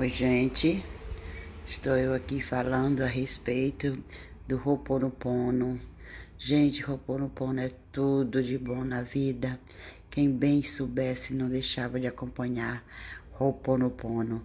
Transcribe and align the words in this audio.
Oi, 0.00 0.08
gente. 0.08 0.82
Estou 1.66 1.94
eu 1.94 2.14
aqui 2.14 2.40
falando 2.40 3.02
a 3.02 3.06
respeito 3.06 4.02
do 4.48 4.56
Roponopono. 4.56 5.78
Gente, 6.38 6.80
Roponopono 6.80 7.60
é 7.60 7.70
tudo 7.92 8.42
de 8.42 8.56
bom 8.56 8.82
na 8.82 9.02
vida. 9.02 9.60
Quem 10.08 10.32
bem 10.32 10.62
soubesse 10.62 11.34
não 11.34 11.50
deixava 11.50 12.00
de 12.00 12.06
acompanhar 12.06 12.82
Roponopono. 13.32 14.42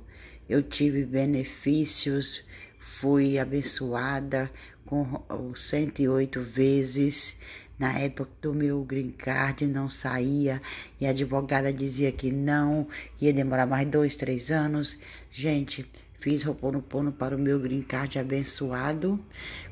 Eu 0.50 0.62
tive 0.62 1.06
benefícios, 1.06 2.44
fui 2.78 3.40
abençoada 3.40 4.52
com 4.86 5.24
os 5.30 5.62
108 5.62 6.42
vezes 6.42 7.38
na 7.78 7.98
época 8.00 8.32
do 8.42 8.54
meu 8.54 8.84
green 8.84 9.12
card 9.12 9.68
não 9.68 9.88
saía 9.88 10.62
e 11.00 11.06
a 11.06 11.10
advogada 11.10 11.72
dizia 11.74 12.12
que 12.12 12.32
não, 12.32 12.88
ia 13.22 13.34
demorar 13.34 13.66
mais 13.66 13.88
dois, 13.88 14.16
três 14.16 14.50
anos. 14.52 14.98
Gente, 15.30 15.86
fiz 16.20 16.44
Roponopono 16.44 17.12
para 17.12 17.36
o 17.36 17.40
meu 17.40 17.60
green 17.60 17.82
card 17.82 18.18
abençoado. 18.18 19.20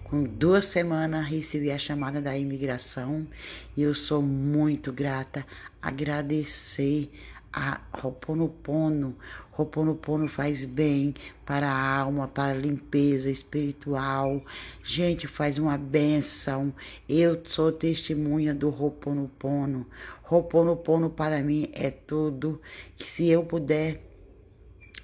Com 0.03 0.23
duas 0.23 0.65
semanas 0.65 1.27
recebi 1.27 1.71
a 1.71 1.77
chamada 1.77 2.21
da 2.21 2.37
imigração 2.37 3.25
e 3.75 3.81
eu 3.81 3.95
sou 3.95 4.21
muito 4.21 4.93
grata. 4.93 5.45
Agradecer 5.81 7.09
a 7.53 7.79
Roponopono. 7.93 9.15
Roponopono 9.51 10.27
faz 10.27 10.65
bem 10.65 11.13
para 11.45 11.69
a 11.69 11.97
alma, 11.99 12.27
para 12.27 12.53
a 12.53 12.59
limpeza 12.59 13.29
espiritual. 13.29 14.43
Gente, 14.83 15.27
faz 15.27 15.59
uma 15.59 15.77
benção. 15.77 16.73
Eu 17.07 17.39
sou 17.45 17.71
testemunha 17.71 18.53
do 18.53 18.69
Roponopono. 18.69 19.85
Roponopono 20.23 21.09
para 21.11 21.41
mim 21.43 21.69
é 21.73 21.91
tudo. 21.91 22.59
Que 22.97 23.05
se 23.05 23.29
eu 23.29 23.43
puder 23.43 24.12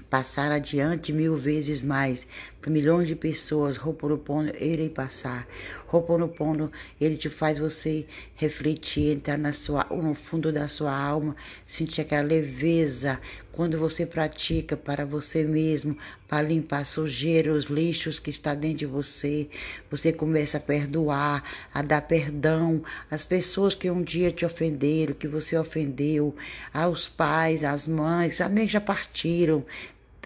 passar 0.09 0.51
adiante 0.51 1.11
mil 1.11 1.35
vezes 1.35 1.81
mais 1.81 2.25
para 2.61 2.71
milhões 2.71 3.07
de 3.07 3.15
pessoas. 3.15 3.77
Roponopono, 3.77 4.49
eu 4.49 4.67
irei 4.67 4.89
passar. 4.89 5.47
Roponopono, 5.87 6.71
ele 6.99 7.17
te 7.17 7.29
faz 7.29 7.57
você 7.57 8.05
refletir, 8.35 9.15
entrar 9.15 9.37
na 9.37 9.53
sua, 9.53 9.85
no 9.89 10.13
fundo 10.13 10.51
da 10.51 10.67
sua 10.67 10.95
alma, 10.95 11.35
sentir 11.65 12.01
aquela 12.01 12.27
leveza 12.27 13.19
quando 13.51 13.77
você 13.77 14.05
pratica 14.05 14.77
para 14.77 15.05
você 15.05 15.43
mesmo, 15.43 15.97
para 16.27 16.47
limpar 16.47 16.81
a 16.81 16.85
sujeira, 16.85 17.51
os 17.51 17.65
lixos 17.65 18.19
que 18.19 18.29
está 18.29 18.53
dentro 18.53 18.77
de 18.77 18.85
você. 18.85 19.49
Você 19.91 20.13
começa 20.13 20.57
a 20.57 20.61
perdoar, 20.61 21.43
a 21.73 21.81
dar 21.81 22.01
perdão 22.01 22.81
às 23.11 23.25
pessoas 23.25 23.75
que 23.75 23.89
um 23.89 24.01
dia 24.01 24.31
te 24.31 24.45
ofenderam, 24.45 25.13
que 25.13 25.27
você 25.27 25.57
ofendeu, 25.57 26.35
aos 26.73 27.09
pais, 27.09 27.63
às 27.63 27.85
mães, 27.85 28.39
amém, 28.39 28.67
já 28.67 28.79
partiram 28.79 29.65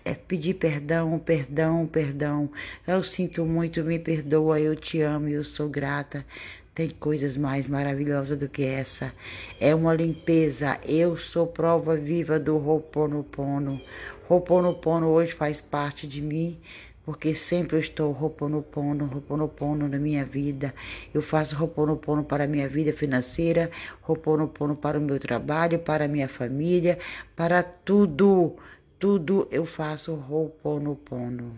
é 0.06 0.14
pedir 0.14 0.56
perdão, 0.56 1.18
perdão, 1.18 1.88
perdão. 1.88 2.50
Eu 2.86 3.04
sinto 3.04 3.46
muito, 3.46 3.84
me 3.84 3.98
perdoa, 3.98 4.60
eu 4.60 4.76
te 4.76 5.02
amo, 5.02 5.30
eu 5.30 5.44
sou 5.44 5.70
grata. 5.70 6.26
Tem 6.76 6.90
coisas 6.90 7.38
mais 7.38 7.70
maravilhosas 7.70 8.38
do 8.38 8.50
que 8.50 8.64
essa. 8.64 9.14
É 9.60 9.74
uma 9.76 9.94
limpeza. 9.94 10.80
Eu 10.84 11.16
sou 11.18 11.48
prova 11.48 11.96
viva 11.96 12.40
do 12.40 12.58
Roponopono. 12.58 13.80
Roponopono 14.28 15.08
hoje 15.08 15.34
faz 15.34 15.62
parte 15.62 16.08
de 16.08 16.22
mim, 16.22 16.60
porque 17.06 17.36
sempre 17.36 17.78
eu 17.78 17.80
estou 17.80 18.12
Roponopono, 18.12 19.06
Roponopono 19.06 19.88
na 19.88 20.00
minha 20.00 20.26
vida. 20.26 20.74
Eu 21.14 21.22
faço 21.22 21.56
Roponopono 21.56 22.24
para 22.24 22.46
a 22.46 22.48
minha 22.48 22.68
vida 22.68 22.92
financeira, 22.92 23.70
Roponopono 24.02 24.76
para 24.76 24.98
o 24.98 25.02
meu 25.02 25.20
trabalho, 25.20 25.78
para 25.80 26.06
a 26.06 26.08
minha 26.08 26.28
família, 26.28 26.98
para 27.36 27.62
tudo 27.62 28.56
tudo 29.04 29.46
eu 29.52 29.66
faço 29.66 30.14
Ho'oponopono. 30.14 31.52